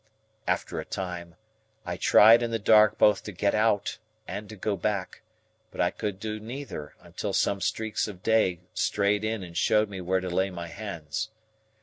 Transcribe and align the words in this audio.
After 0.47 0.79
a 0.79 0.83
time, 0.83 1.35
I 1.85 1.95
tried 1.95 2.41
in 2.41 2.49
the 2.49 2.57
dark 2.57 2.97
both 2.97 3.21
to 3.25 3.31
get 3.31 3.53
out, 3.53 3.99
and 4.27 4.49
to 4.49 4.55
go 4.55 4.75
back, 4.75 5.21
but 5.69 5.79
I 5.79 5.91
could 5.91 6.19
do 6.19 6.39
neither 6.39 6.95
until 7.01 7.33
some 7.33 7.61
streaks 7.61 8.07
of 8.07 8.23
day 8.23 8.61
strayed 8.73 9.23
in 9.23 9.43
and 9.43 9.55
showed 9.55 9.89
me 9.91 10.01
where 10.01 10.19
to 10.19 10.27
lay 10.31 10.49
my 10.49 10.69
hands. 10.69 11.29